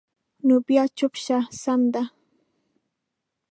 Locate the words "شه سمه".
1.23-1.87